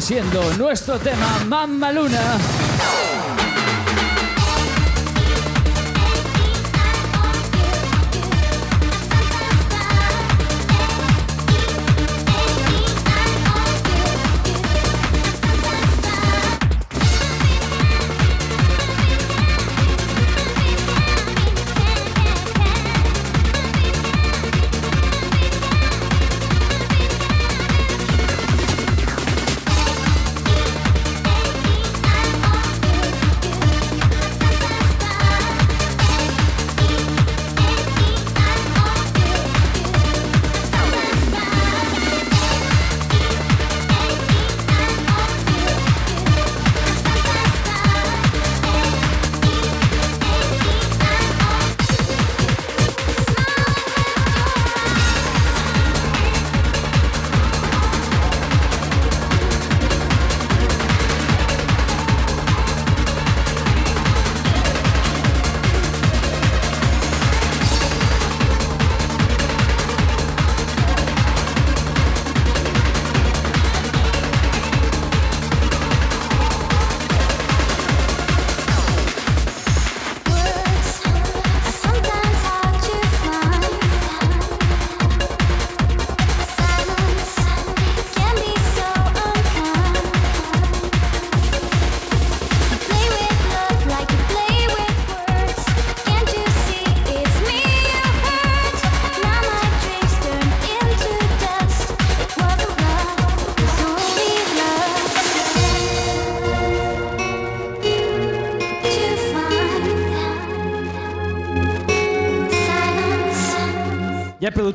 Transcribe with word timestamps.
siendo 0.00 0.42
nuestro 0.56 0.98
tema 0.98 1.44
Mamma 1.46 1.92
Luna. 1.92 2.20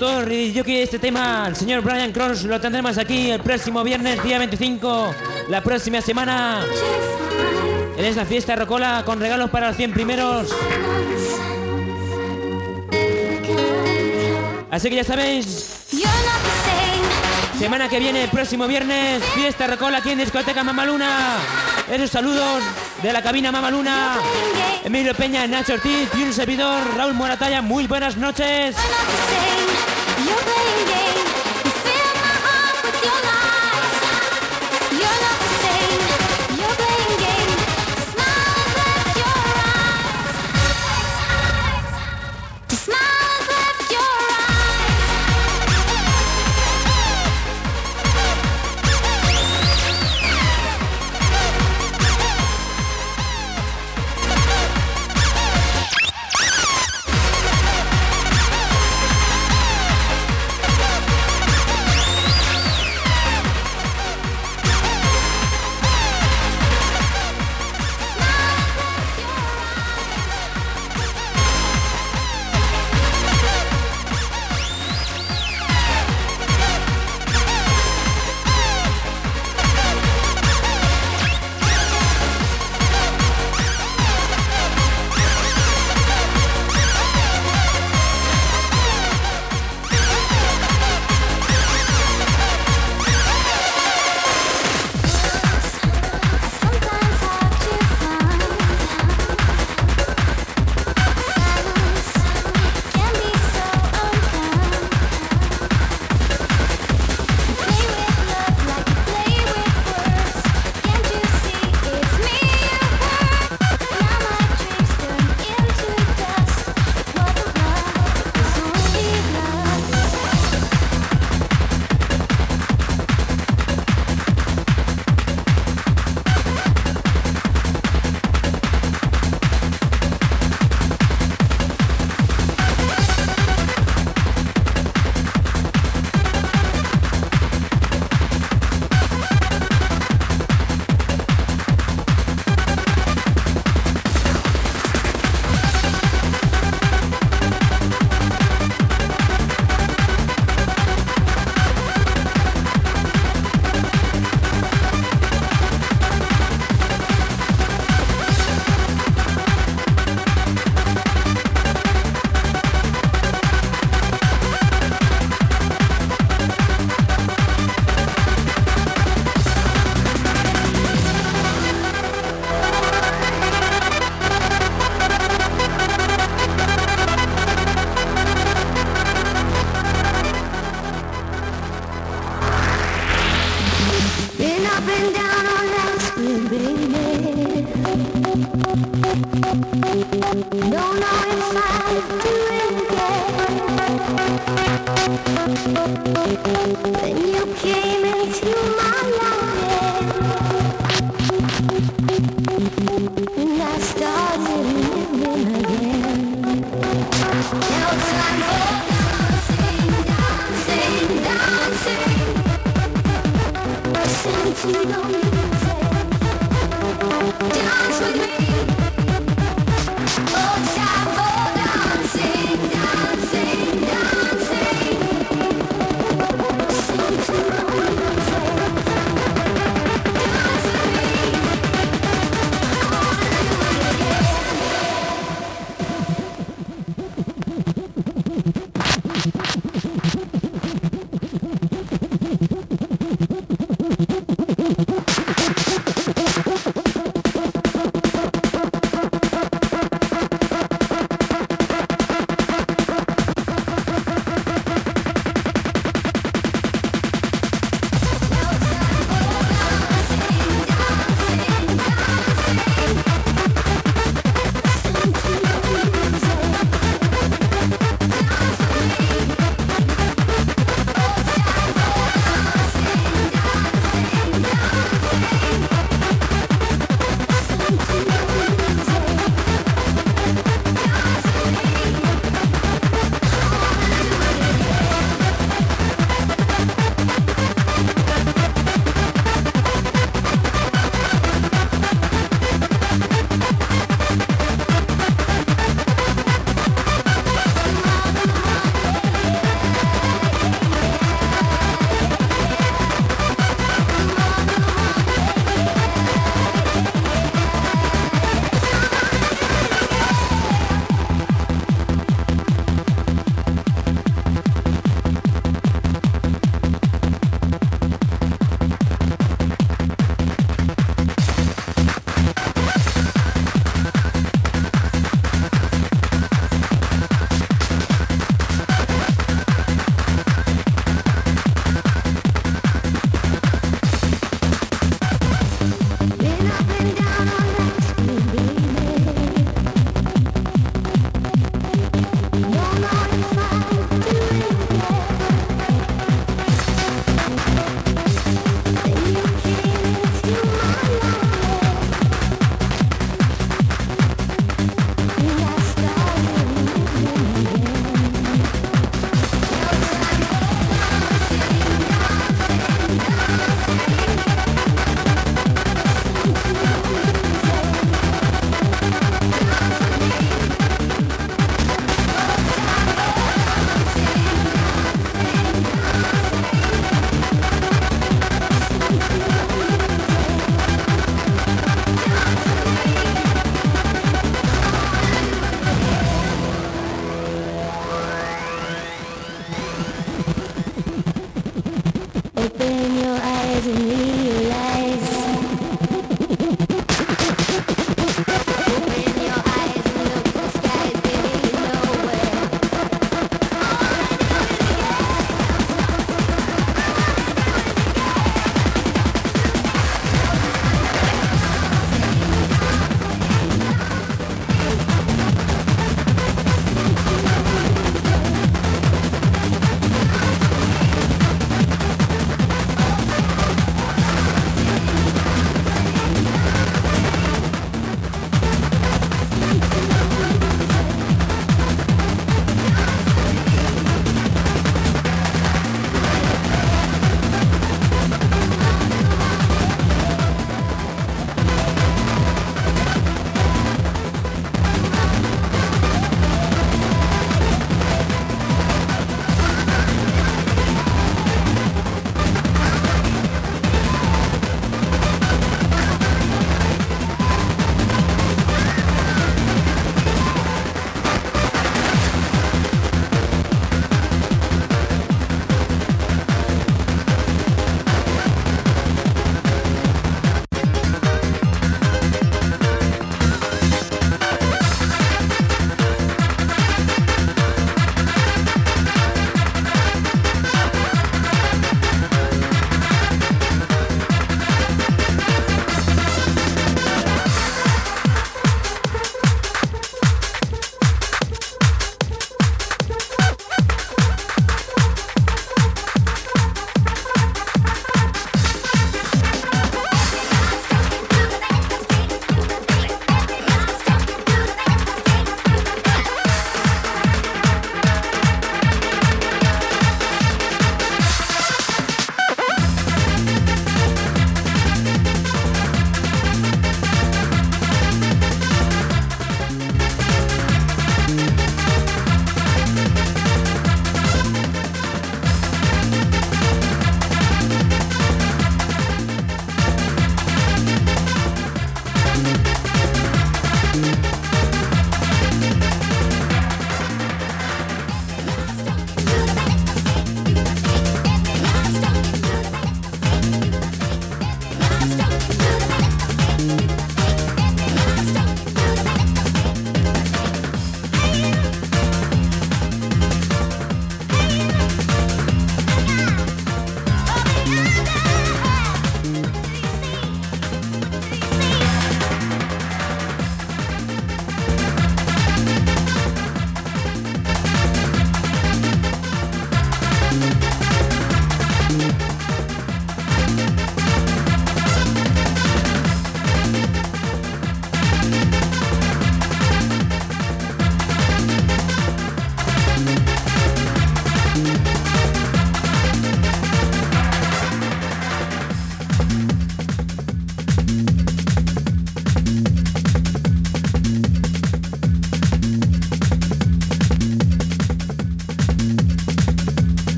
Productor 0.00 0.32
y 0.32 0.52
yo 0.52 0.64
que 0.64 0.82
este 0.82 0.98
tema, 0.98 1.44
el 1.46 1.54
señor 1.54 1.82
Brian 1.82 2.10
Cross, 2.10 2.44
lo 2.44 2.58
tendremos 2.58 2.96
aquí 2.96 3.30
el 3.30 3.40
próximo 3.40 3.84
viernes, 3.84 4.22
día 4.22 4.38
25, 4.38 5.14
la 5.48 5.62
próxima 5.62 6.00
semana. 6.00 6.64
En 7.98 8.04
esta 8.06 8.24
fiesta 8.24 8.56
Rocola 8.56 9.02
con 9.04 9.20
regalos 9.20 9.50
para 9.50 9.68
los 9.68 9.76
100 9.76 9.92
primeros. 9.92 10.48
Así 14.70 14.88
que 14.88 14.96
ya 14.96 15.04
sabéis, 15.04 15.70
semana 17.58 17.90
que 17.90 17.98
viene, 17.98 18.24
el 18.24 18.30
próximo 18.30 18.66
viernes, 18.66 19.22
fiesta 19.34 19.66
Rocola 19.66 19.98
aquí 19.98 20.12
en 20.12 20.18
discoteca 20.18 20.64
Mamaluna. 20.64 21.36
Esos 21.92 22.10
saludos 22.10 22.62
de 23.02 23.12
la 23.12 23.20
cabina 23.22 23.52
Mamaluna. 23.52 24.16
Emilio 24.82 25.14
Peña, 25.14 25.46
Nacho 25.46 25.74
Ortiz 25.74 26.08
y 26.16 26.22
un 26.22 26.32
servidor, 26.32 26.80
Raúl 26.96 27.12
Moratalla. 27.12 27.60
Muy 27.60 27.86
buenas 27.86 28.16
noches. 28.16 28.76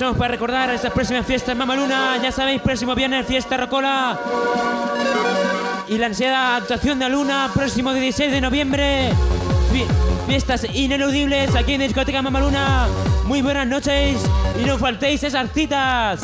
Aprovechamos 0.00 0.18
para 0.18 0.32
recordar 0.32 0.70
estas 0.70 0.92
próximas 0.92 1.26
fiestas 1.26 1.54
Mamaluna. 1.54 2.16
Ya 2.22 2.32
sabéis, 2.32 2.62
próximo 2.62 2.94
viernes, 2.94 3.26
fiesta 3.26 3.58
Rocola. 3.58 4.18
Y 5.88 5.98
la 5.98 6.06
ansiada 6.06 6.56
actuación 6.56 6.98
de 6.98 7.10
Luna, 7.10 7.50
próximo 7.52 7.92
16 7.92 8.32
de 8.32 8.40
noviembre. 8.40 9.10
Fiestas 10.26 10.66
ineludibles 10.72 11.54
aquí 11.54 11.74
en 11.74 11.80
Discoteca 11.80 12.22
Mamaluna. 12.22 12.88
Muy 13.26 13.42
buenas 13.42 13.66
noches 13.66 14.16
y 14.58 14.64
no 14.64 14.78
faltéis 14.78 15.22
esas 15.22 15.52
citas. 15.52 16.22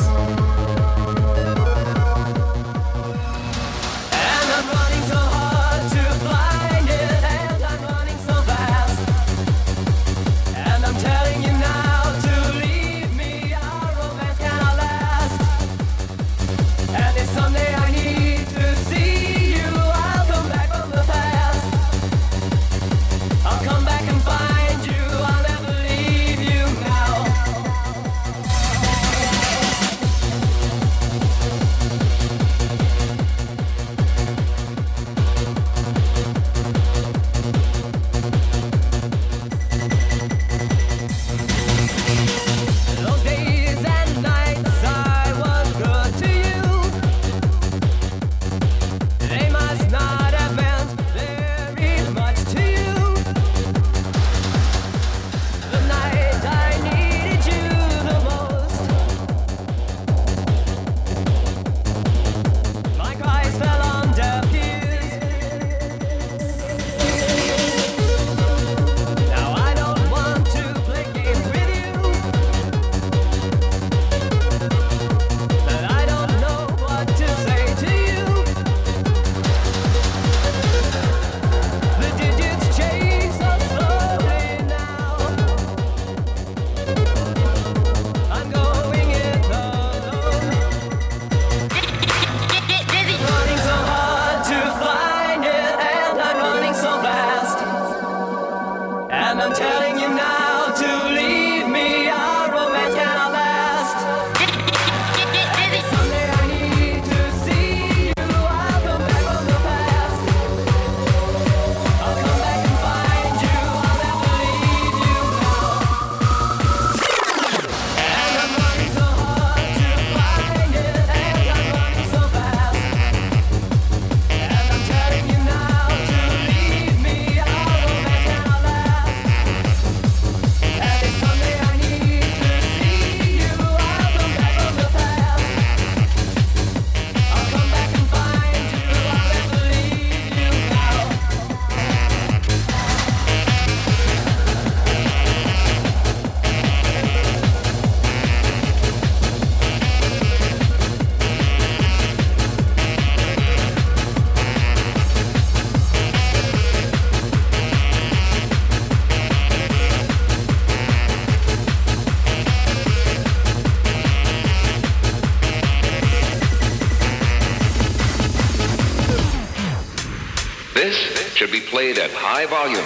Played 171.66 171.98
at 171.98 172.10
high 172.12 172.46
volume. 172.46 172.84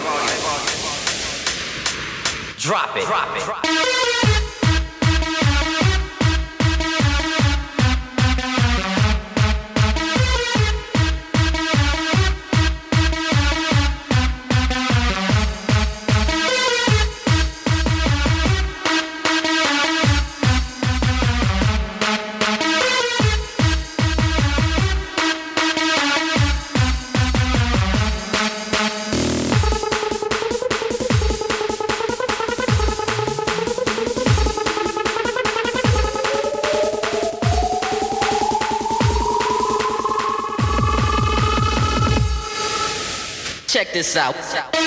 Drop 2.58 2.96
it. 2.96 3.04
Drop 3.04 3.36
it. 3.36 3.44
Drop 3.44 3.48
it. 3.48 3.49
This 44.00 44.16
out. 44.16 44.79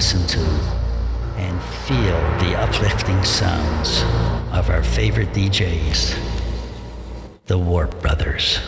Listen 0.00 0.26
to 0.26 0.40
and 1.36 1.62
feel 1.84 2.18
the 2.38 2.58
uplifting 2.58 3.22
sounds 3.22 4.00
of 4.50 4.70
our 4.70 4.82
favorite 4.82 5.28
DJs, 5.34 6.16
the 7.44 7.58
Warp 7.58 8.00
Brothers. 8.00 8.60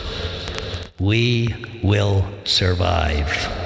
We 0.99 1.55
will 1.81 2.23
survive. 2.43 3.62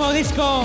Nuevo 0.00 0.14
disco, 0.14 0.59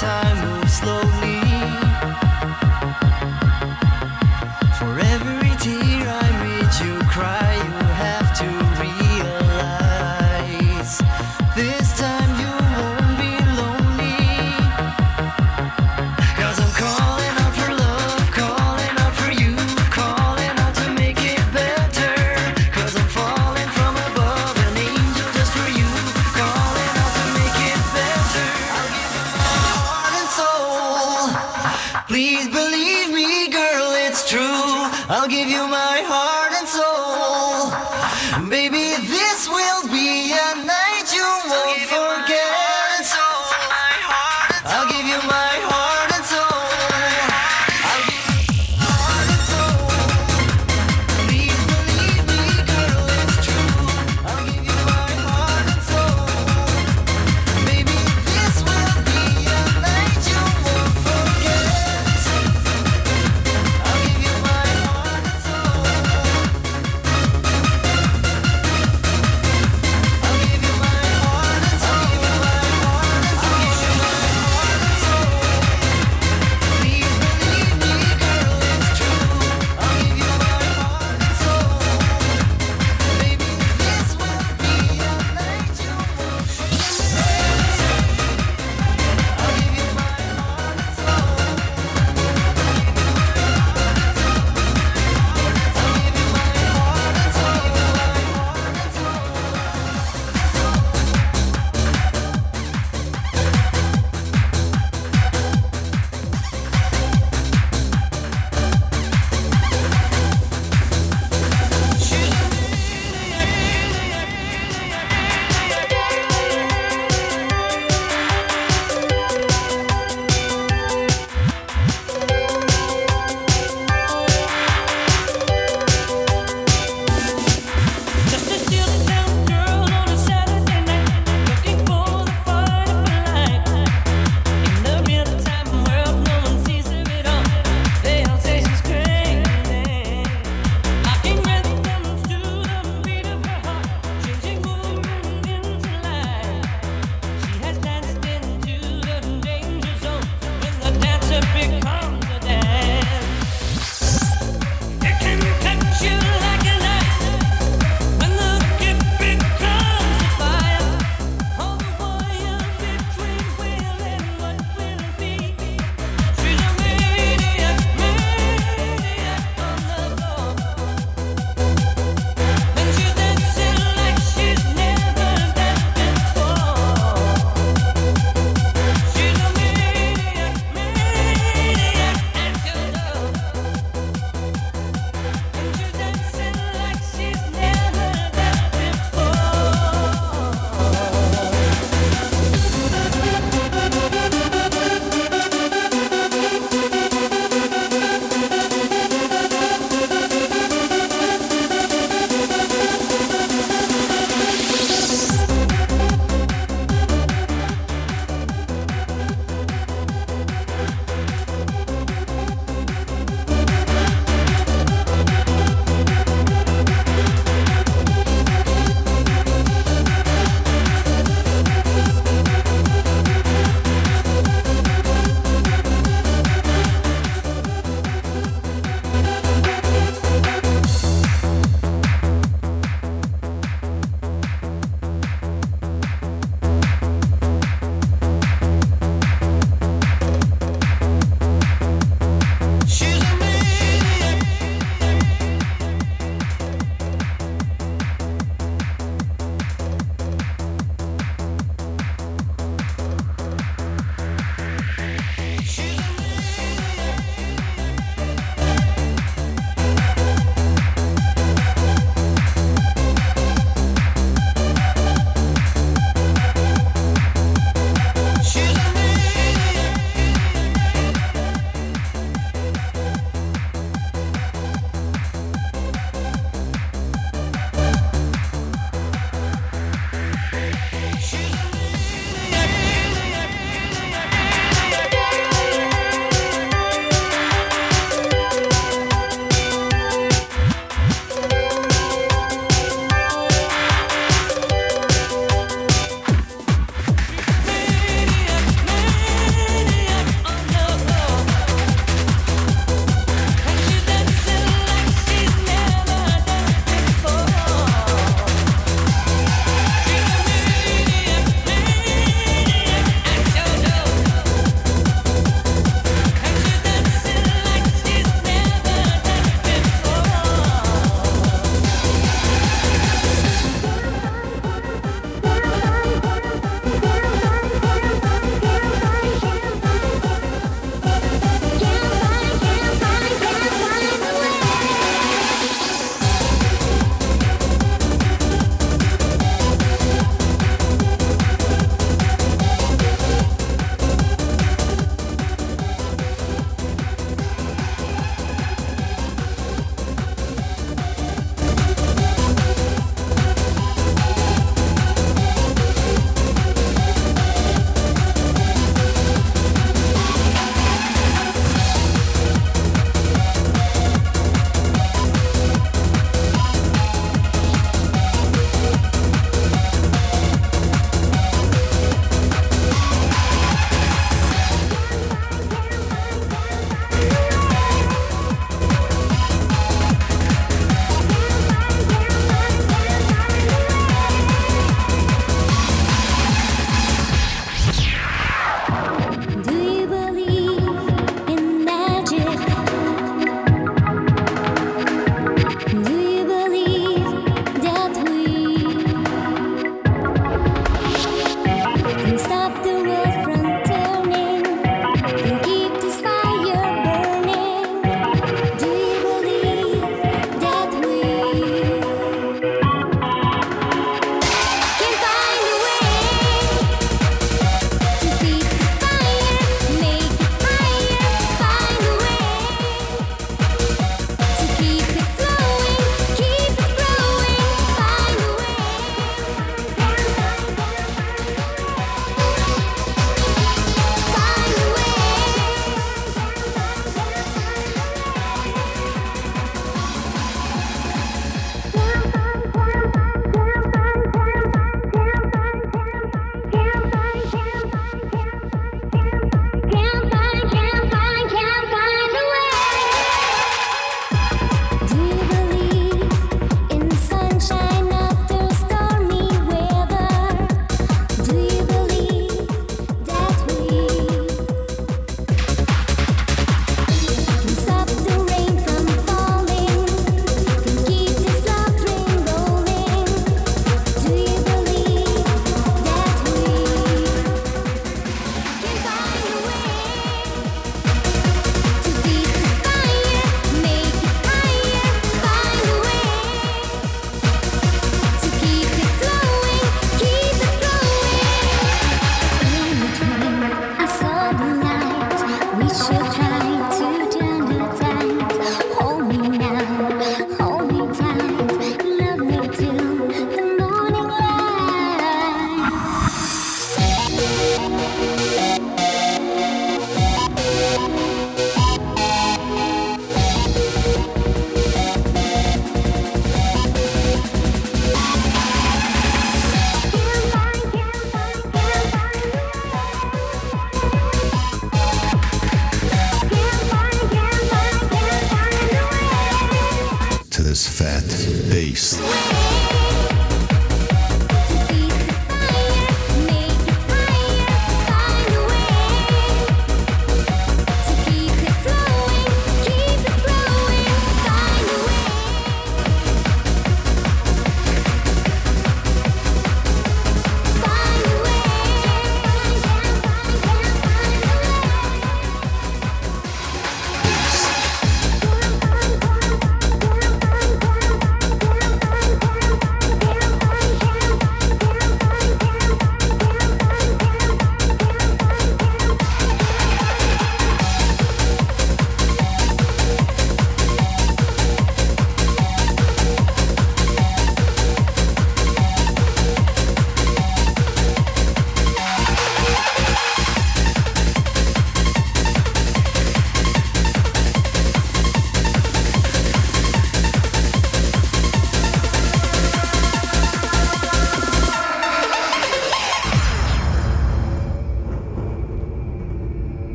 time 0.00 0.48
moves 0.48 0.72
slowly 0.72 1.19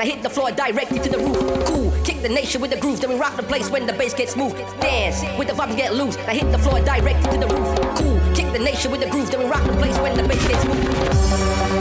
I 0.00 0.06
hit 0.06 0.22
the 0.22 0.30
floor 0.30 0.50
directly 0.50 0.98
to 0.98 1.10
the 1.10 1.18
roof. 1.18 1.36
Cool, 1.66 1.92
kick 2.04 2.22
the 2.22 2.28
nation 2.30 2.62
with 2.62 2.70
the 2.70 2.78
groove, 2.78 3.02
then 3.02 3.10
we 3.10 3.16
rock 3.16 3.36
the 3.36 3.42
place 3.42 3.68
when 3.68 3.86
the 3.86 3.92
bass 3.92 4.14
gets 4.14 4.34
moved. 4.34 4.56
Dance 4.80 5.20
with 5.38 5.48
the 5.48 5.52
vibe 5.52 5.68
and 5.68 5.76
get 5.76 5.92
loose. 5.92 6.16
I 6.26 6.32
hit 6.32 6.50
the 6.50 6.58
floor 6.58 6.80
directly 6.80 7.30
to 7.32 7.36
the 7.36 7.46
roof. 7.46 7.98
Cool, 7.98 8.34
kick 8.34 8.50
the 8.50 8.60
nation 8.60 8.90
with 8.90 9.02
the 9.02 9.10
groove, 9.10 9.30
then 9.30 9.40
we 9.40 9.46
rock 9.46 9.62
the 9.62 9.74
place 9.74 9.98
when 9.98 10.16
the 10.16 10.26
bass 10.26 10.48
gets 10.48 10.62
smooth. 10.62 11.79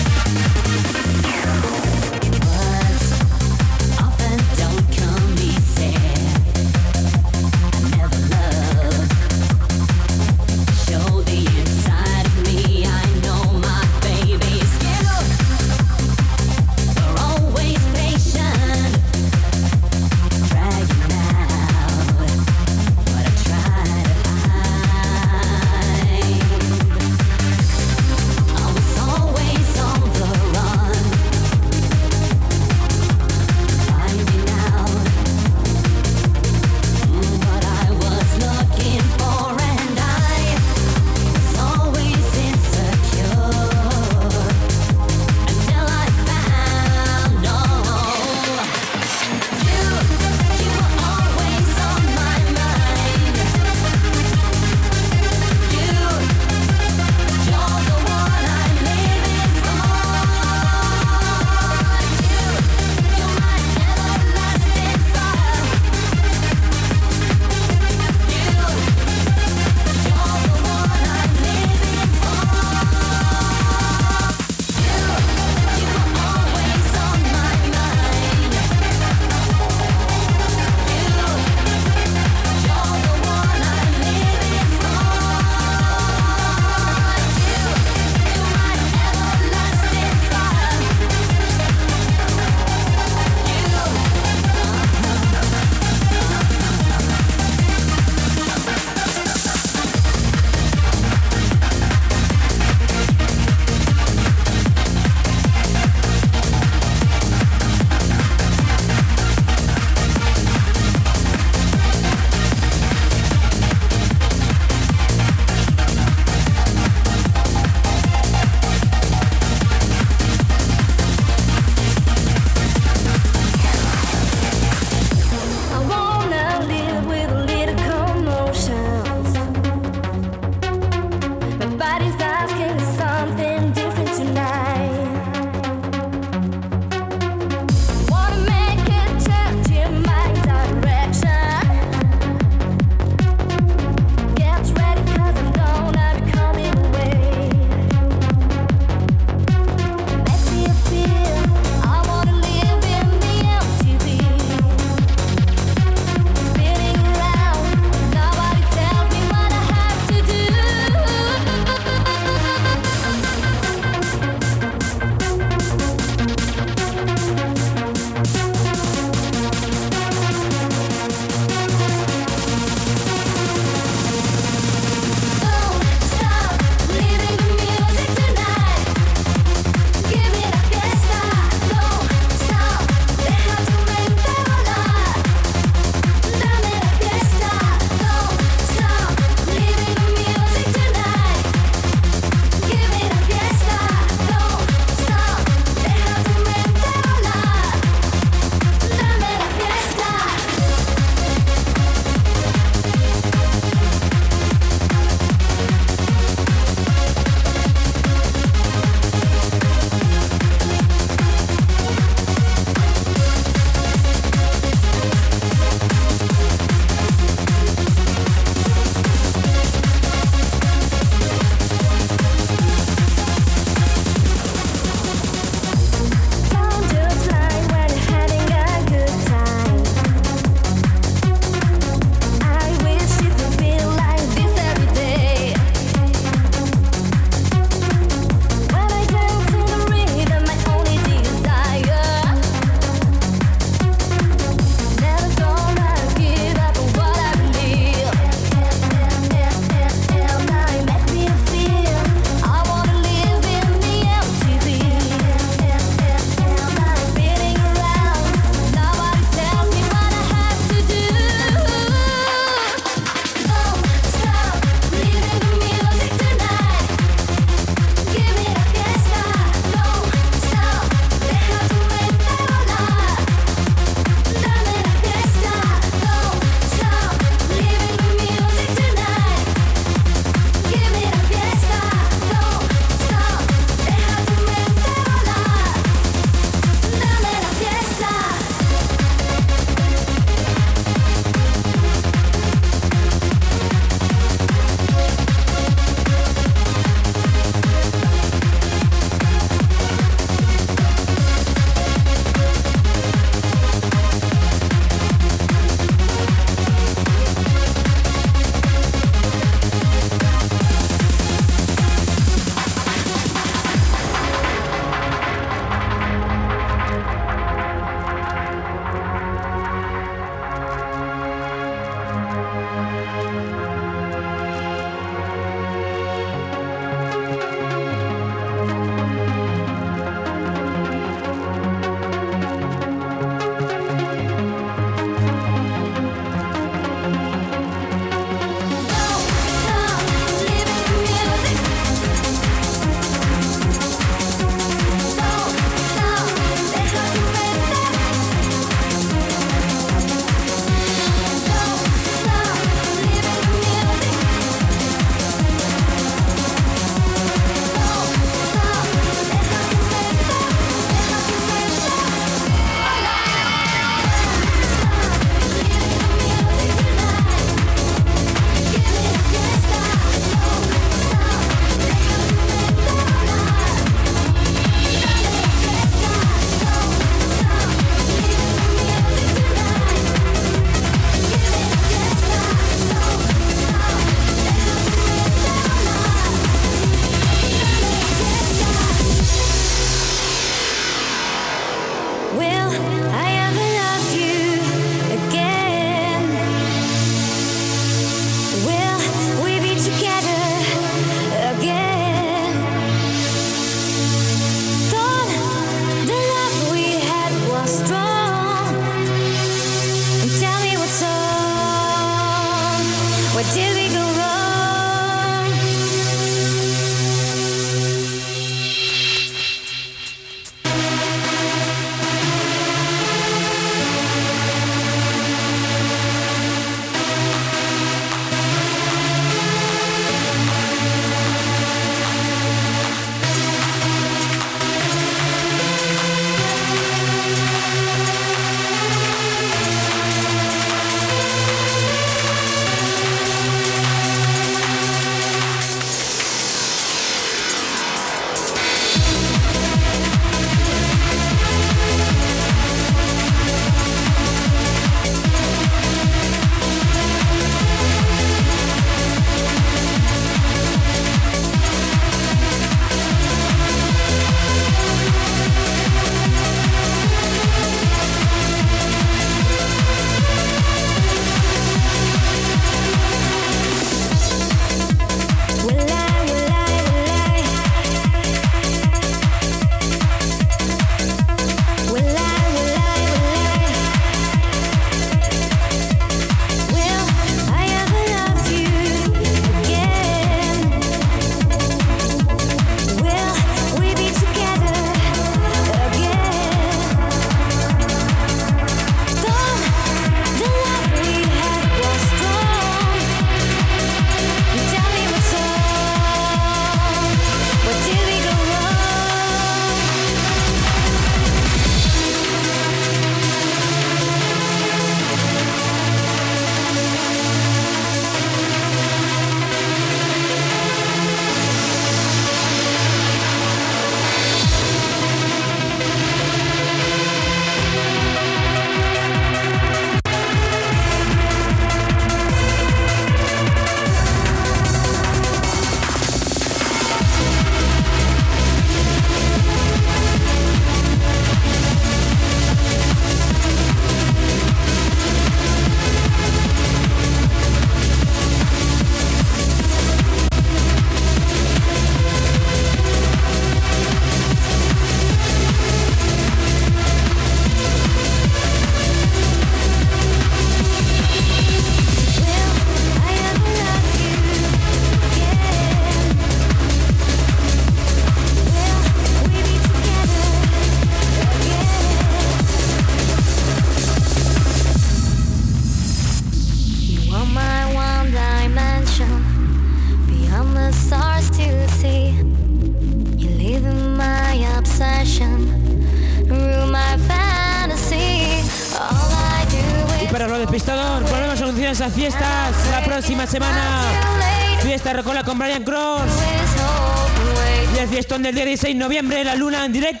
Noviembre, 598.81 599.23
la 599.23 599.35
luna 599.35 599.63
en 599.63 599.73
directo. 599.73 600.00